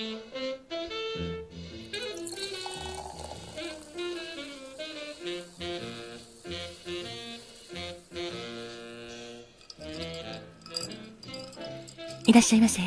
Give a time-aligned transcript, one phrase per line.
[0.00, 0.22] い
[12.32, 12.80] らっしゃいませ。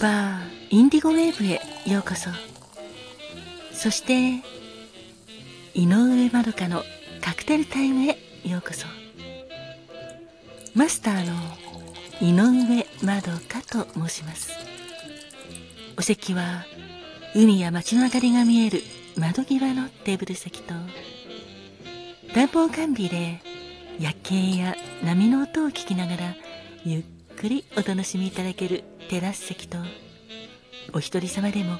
[0.00, 2.30] バーインディゴウェーブへようこそ。
[3.72, 4.42] そして
[5.72, 6.82] 井上まどかの
[7.20, 8.88] カクテルタイムへようこそ。
[10.74, 11.32] マスターの
[12.20, 14.50] 井上まどかと申します。
[15.96, 16.64] お席は
[17.34, 18.82] 海や街の明かりが見える
[19.16, 20.74] 窓際のテーブル席と
[22.34, 23.40] 暖房完備で
[24.00, 26.34] 夜景や波の音を聞きながら
[26.84, 27.04] ゆっ
[27.36, 29.78] くりお楽しみいただけるテラス席と
[30.92, 31.78] お一人様でも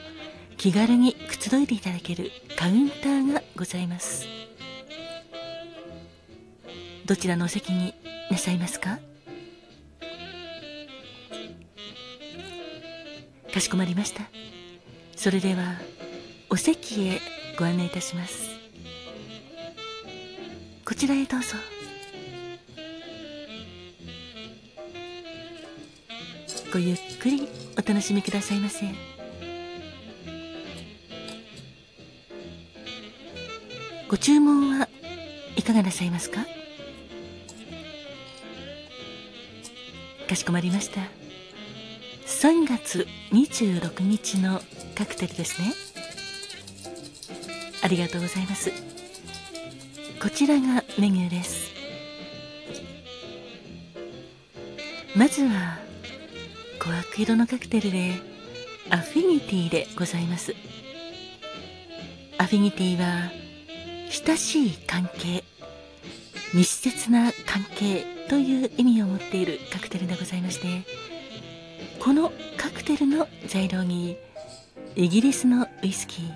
[0.57, 4.27] 気軽にくつろいでいただけるカウンターがございます。
[7.07, 7.95] どちらのお席に
[8.31, 8.99] なさいますか？
[13.59, 14.23] かしこまりました。
[15.17, 15.81] それでは
[16.49, 17.21] お席へ
[17.59, 18.51] ご案内いたします。
[20.85, 21.57] こちらへどうぞ。
[26.73, 28.87] ごゆっくりお楽しみくださいませ。
[34.09, 34.89] ご注文は
[35.57, 36.47] いかがなさいますか？
[40.29, 41.01] かしこまりました。
[42.41, 44.61] 3月26日の
[44.95, 45.73] カクテルですね。
[47.83, 48.71] ありがとうございます。
[50.23, 51.73] こちらがメニューです。
[55.17, 55.79] まずは
[56.79, 58.13] 琥珀色のカクテルで
[58.89, 60.55] アフィニティでございます。
[62.39, 63.33] アフィニティは
[64.11, 65.43] 親しい関係
[66.55, 71.08] 密接な関係という意味を持っているカクテルでございまして
[72.01, 74.17] このカクテルの材料に
[74.95, 76.35] イギリスのウイスキー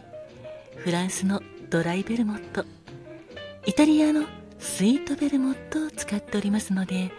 [0.76, 2.64] フランスのドライベルモット
[3.66, 4.24] イタリアの
[4.58, 7.10] スイートベルモットを使っておりますので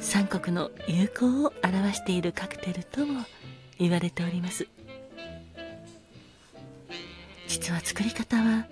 [0.00, 3.24] 三国の友好を表しているカクテルとも
[3.78, 4.66] 言われております。
[7.50, 8.66] 実は作り方は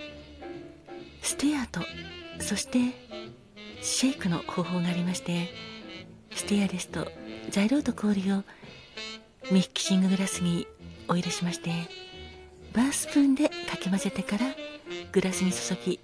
[1.21, 1.81] ステアと
[2.41, 2.79] そして
[3.83, 5.49] シェイクの方法がありまして
[6.35, 7.11] ステアですと
[7.51, 8.45] 材料と氷を
[9.51, 10.67] ミキシンググラスに
[11.09, 11.71] お入れしまして
[12.75, 14.45] バースプーンでかき混ぜてから
[15.11, 15.99] グラスに注ぎ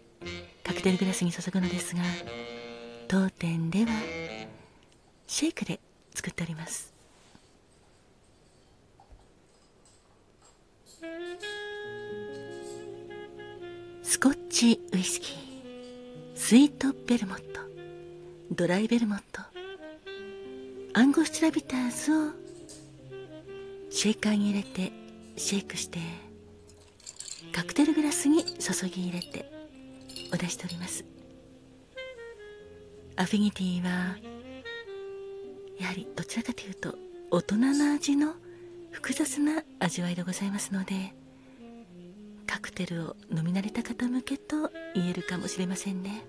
[0.63, 2.03] カクテルグラスに注ぐのですが
[3.07, 3.91] 当店では
[5.27, 5.79] シェイクで
[6.15, 6.95] 作っております。
[14.03, 15.35] スコッチウイスキー
[16.35, 17.61] スイートベルモット
[18.53, 19.43] ドライベルモット
[20.95, 22.44] アンゴスチュラビターズを
[23.95, 24.91] シェイカーに入れて
[25.37, 26.01] シェイクして
[27.53, 29.49] カクテルグラスに注ぎ入れて
[30.33, 31.05] お出しております。
[33.15, 34.17] アフィニティは
[35.79, 36.97] やはりどちらかというと
[37.31, 38.35] 大人な味の
[38.91, 41.15] 複雑な味わいでございますので
[42.49, 46.27] カクテルを飲み慣れた方向けと言えるかもしれませんね。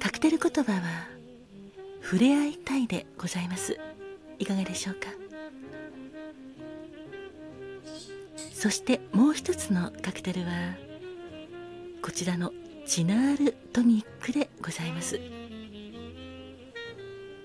[0.00, 0.80] カクテル言葉は
[2.02, 3.78] 触れ合いたいでございます。
[4.42, 5.06] いかがでしょうか？
[8.52, 10.74] そしてもう一つのカクテルは
[12.02, 12.52] こちらの
[12.84, 15.20] チナールトニックでございます。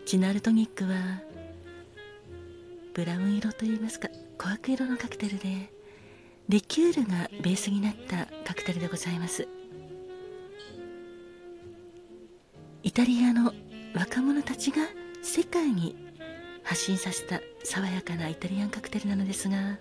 [0.08, 1.22] チナールトニックは
[2.96, 4.10] ブラウン色といいますか
[4.40, 5.72] 琥珀色のカクテルで
[6.50, 9.48] リキュールがベースになったカクテルでございます。
[12.82, 13.54] イタリアの
[13.94, 14.78] 若者たちが
[15.22, 16.07] 世界に
[16.68, 19.78] 発信させた爽やかなイタリアンカクテルなのですが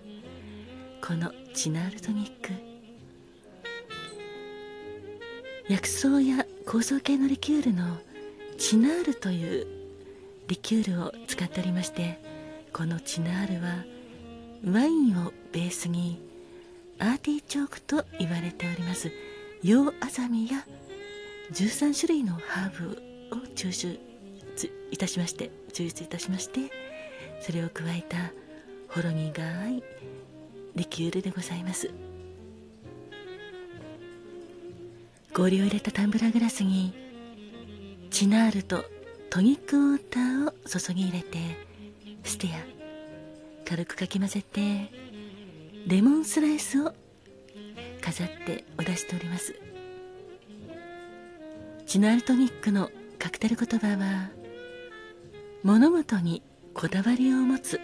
[1.05, 2.77] このチナールトニック。
[5.69, 7.97] 薬草や構造系のリキュールの
[8.57, 9.67] チナールという
[10.47, 12.21] リキュールを使っておりまして
[12.71, 13.83] このチナールは
[14.65, 16.21] ワインをベースに
[16.99, 19.11] アーティチョークと言われております
[19.61, 20.65] ヨウアザミや
[21.51, 22.91] 13種類のハーブ
[23.35, 24.06] を抽出。
[24.91, 26.71] いたしまして抽出いたしまして
[27.41, 28.17] それを加えた
[28.89, 29.83] ほろ苦い
[30.75, 31.91] リキュールでございます。
[35.33, 36.93] 氷を入れたタンブラーグラスに
[38.09, 38.85] チナールと
[39.29, 41.37] トニックウォーターを注ぎ入れて
[42.23, 44.89] ステア軽くかき混ぜて
[45.85, 46.91] レモンスライスを
[48.01, 49.53] 飾ってお出しております。
[51.85, 52.89] チナールトニックの
[53.19, 54.29] カクテル言葉は
[55.63, 56.41] 物事に
[56.73, 57.79] こだわりを持つ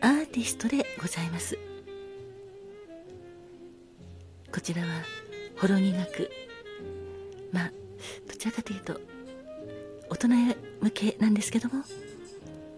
[0.00, 1.58] アーティストでございます。
[4.52, 4.88] こちらは
[5.58, 6.30] ほろ苦く
[7.52, 7.72] まあ
[8.26, 9.00] どちらかというと
[10.08, 10.28] 大人
[10.80, 11.84] 向けなんですけども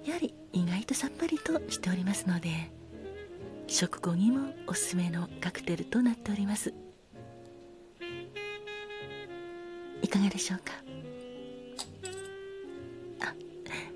[0.05, 2.51] やはり意外とさっぱりとしておりますので
[3.69, 6.75] 食後にもおすすめのカクテルとなっております。
[10.03, 10.88] いかがでしょうか？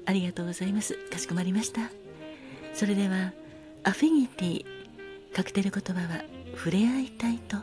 [0.07, 0.95] ありがとうございます。
[1.11, 1.91] かしこまりました。
[2.75, 3.33] それでは
[3.85, 4.65] アフィニティ
[5.35, 7.57] カクテル言葉は触れ合いたいと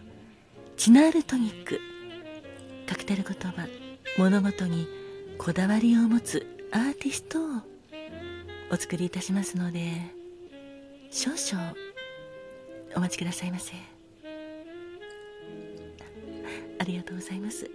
[0.77, 1.79] チナールトニック。
[2.87, 3.67] カクテル言葉
[4.17, 4.87] 物事に
[5.37, 7.61] こだわりを持つアーティストを
[8.71, 9.93] お作りいたしますので
[11.11, 11.73] 少々
[12.95, 13.73] お待ちくださいませ。
[16.79, 17.69] ありがとうございます。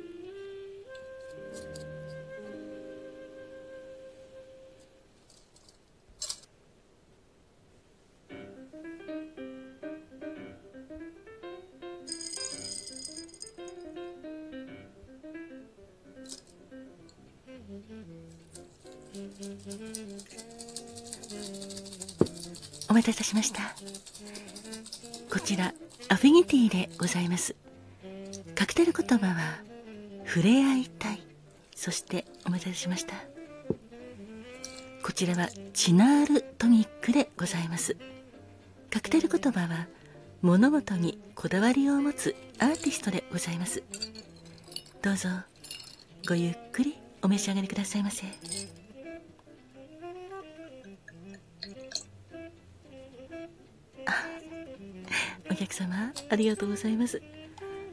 [22.88, 23.62] お待たせしました。
[25.30, 25.74] こちら
[26.08, 27.56] アフィニティでございます。
[28.54, 29.58] カクテル言葉は
[30.26, 31.20] 触れ合いたい。
[31.74, 33.14] そしてお待たせしました。
[35.02, 37.96] こちらはチナールトニックでございます。
[38.90, 39.86] カクテル言葉は
[40.40, 43.82] 物事にこだわりを持つアーティストでございます。
[45.02, 45.28] どうぞ
[46.28, 48.24] ごゆっくりお召し上がりくださいませ。
[55.66, 57.22] 客様ありがとうございます。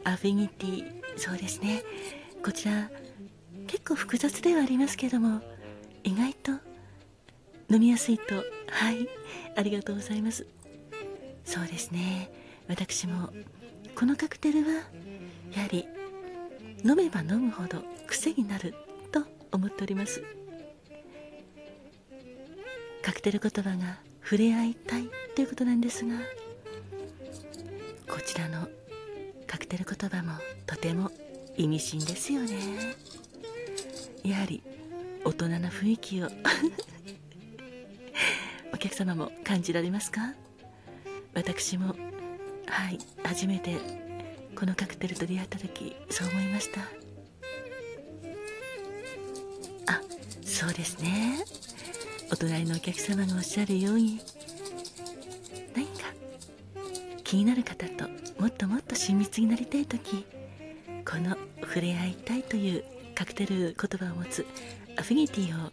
[0.04, 1.84] アフィニティそうですね。
[2.44, 2.90] こちら
[3.68, 5.42] 結構複雑ではありますけども
[6.04, 6.52] 意外と
[7.70, 9.08] 飲みやすいとはい
[9.56, 10.46] ありがとうございます。
[11.46, 12.30] そうですね。
[12.68, 13.30] 私も
[13.96, 14.72] このカクテルは
[15.56, 15.88] やはり
[16.84, 18.74] 飲めば飲むほど癖になる
[19.12, 20.24] と思っております。
[23.02, 26.16] カクテル言葉が触れ合いたいということなんですが
[28.12, 28.68] こちらの
[29.48, 30.34] カクテル言葉も
[30.66, 31.10] とても
[31.58, 32.52] 意味深ですよね。
[34.24, 34.62] やはり
[35.24, 36.30] 大人な雰囲気を。
[38.74, 40.34] お客様も感じられますか？
[41.34, 41.96] 私も
[42.68, 43.78] はい初めて
[44.56, 46.82] このカクテルと出会った時そう思いました。
[49.88, 50.02] あ
[50.44, 51.46] そうですね。
[52.32, 54.20] お隣のお客様がおっしゃるように
[57.32, 58.10] 気になる方と
[58.42, 60.26] もっともっと親密になりたい時
[61.10, 62.84] この触れ合いたいという
[63.16, 64.46] カクテル言葉を持つ
[64.98, 65.72] アフィニティを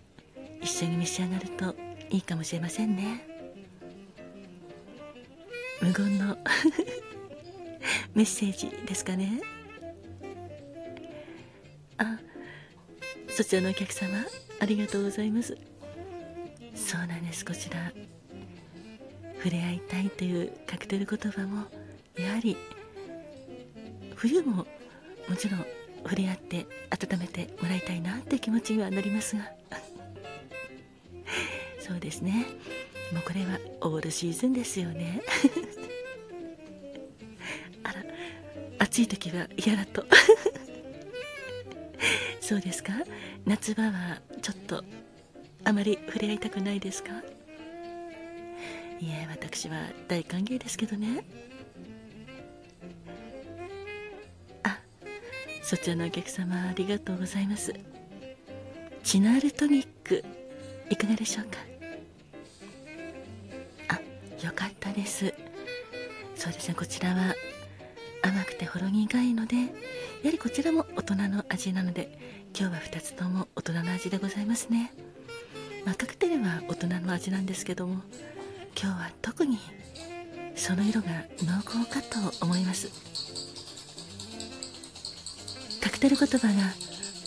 [0.63, 1.75] 一緒に召し上がると
[2.11, 3.27] いいかもしれませんね。
[5.83, 6.39] 無言の
[8.15, 9.41] メッセージですかね。
[11.97, 12.21] あ
[13.31, 14.25] そちらのお客様
[14.61, 15.59] ありがとうございます。
[16.77, 17.93] そうなんですこちら。
[19.39, 21.67] 触れ合いたいというカクテル言葉も
[22.19, 22.57] やはり
[24.17, 24.67] 冬も
[25.29, 25.65] もちろん
[26.03, 29.51] 触れ合って温めてもらいたいなっていう気持ちにはなりますが。
[31.81, 32.47] そうですね。
[33.13, 35.23] もうこれはオールシーズンですよね。
[37.85, 38.05] あら
[38.79, 40.05] 暑い時は嫌だと。
[42.41, 42.93] そうですか？
[43.47, 44.83] 夏場はちょっと
[45.65, 47.23] あまり触れ合いたくないですか？
[49.01, 49.77] いえ私は
[50.09, 51.25] 大歓迎ですけどね。
[54.65, 54.79] あ
[55.63, 57.73] そちらのお客様ありがとうございます。
[59.05, 60.25] チナールトニック
[60.91, 61.59] いかがでしょうか？
[63.89, 64.01] あ
[64.45, 65.33] よかったです。
[66.35, 67.35] そうですねこちらは
[68.23, 69.69] 甘くてほろ苦いのでやは
[70.31, 72.19] りこちらも大人の味なので
[72.59, 74.93] 今日は2つとも大人の味でございますね。
[75.85, 78.03] まあ、カクテルは大人の味なんですけども
[78.81, 79.59] 今日は特に
[80.55, 81.09] その色が
[81.43, 82.89] 濃厚かと思います。
[85.81, 86.55] カクテル言葉が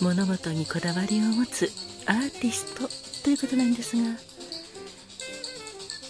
[0.01, 1.69] 物事にこだわりを持つ
[2.05, 2.87] アーティスト
[3.23, 4.17] ということなんですが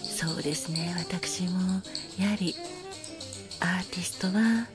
[0.02, 0.94] そうですね。
[0.98, 1.82] 私も
[2.18, 2.54] やはり
[3.60, 4.66] アーティストは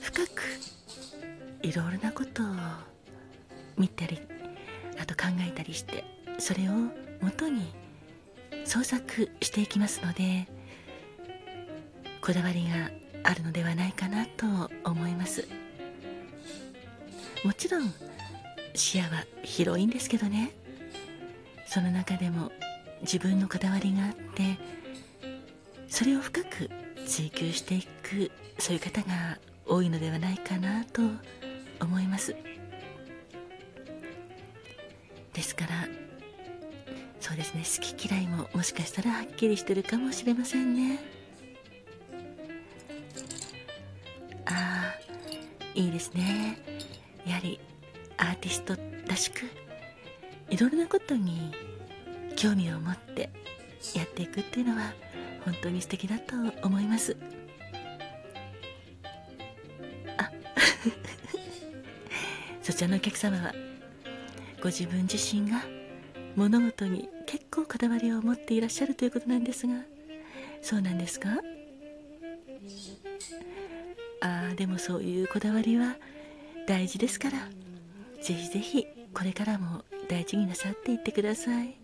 [0.00, 0.42] 深く
[1.62, 2.46] いろいろなことを
[3.76, 4.20] 見たり
[4.98, 6.04] あと考えたりして
[6.38, 7.63] それをもとに
[8.74, 10.48] 創作していきますので
[12.20, 12.90] こだわりが
[13.22, 15.46] あるのではないかなと思います
[17.44, 17.94] もちろん
[18.74, 19.10] 視野は
[19.44, 20.50] 広いんですけどね
[21.68, 22.50] その中でも
[23.02, 24.58] 自分のこだわりがあって
[25.86, 26.68] それを深く
[27.06, 29.38] 追求していくそういう方が
[29.68, 31.00] 多いのではないかなと
[31.80, 32.34] 思います
[35.32, 36.03] ですから
[37.24, 37.62] そうですね。
[37.64, 41.00] 好き嫌いももしかしたらはっきりしてるかもしれませんね。
[44.44, 44.94] ああ
[45.74, 46.58] いいですね。
[47.24, 47.58] やはり
[48.18, 48.76] アーティスト
[49.08, 49.46] らしく
[50.50, 51.50] いろいろなことに
[52.36, 53.30] 興味を持って
[53.94, 54.92] やっていくっていうのは
[55.46, 57.16] 本当に素敵だと思います。
[60.18, 60.30] あ
[62.62, 63.54] そちらのお客様は
[64.60, 65.62] ご自分自身が
[66.36, 67.13] 物事に
[67.54, 69.74] 結構こだわりを持っていらっしゃるということなんですが。
[70.60, 71.28] そうなんですか？
[74.20, 75.94] ああでもそういうこだわりは
[76.66, 77.38] 大事ですから。
[78.20, 78.84] ぜひぜひ
[79.14, 81.76] これからも大事になさっていってください。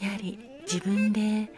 [0.00, 1.52] やはり自分で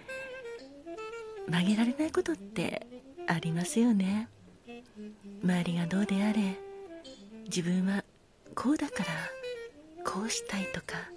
[1.49, 2.87] 曲げられないことって
[3.27, 4.29] ありますよね。
[5.43, 6.55] 周りがどうであれ
[7.47, 8.05] 自分は
[8.55, 9.07] こうだから
[10.05, 11.11] こうしたいとか。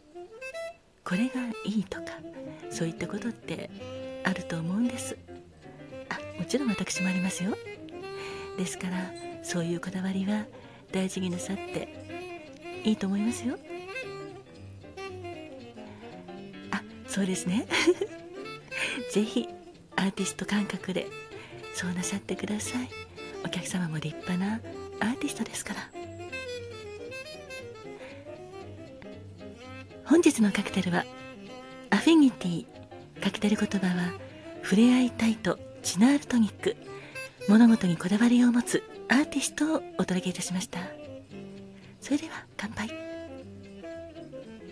[1.05, 1.33] これが
[1.63, 2.05] いいとか
[2.71, 3.69] そういったことって
[4.23, 5.15] あると思うんです。
[6.09, 7.55] あもちろん私もありますよ。
[8.57, 9.11] ですから
[9.43, 10.45] そういうこだわりは
[10.91, 13.57] 大事になさっていいと思いますよ。
[16.71, 17.67] あそうですね。
[19.13, 19.47] ぜひ
[19.95, 21.07] アーティスト感覚で
[21.75, 22.89] そうなさってください。
[23.45, 24.59] お客様も立派な
[24.99, 26.04] アーティストですから。
[30.05, 31.03] 本日のカクテルは
[31.89, 32.65] アフィニティ
[33.21, 34.13] カクテル言葉は
[34.63, 36.75] 触れ合いたいとチナールトニック
[37.47, 40.79] 物事にこだわりを持つアーティストをお届けいたしました。
[42.01, 43.04] それでは乾杯。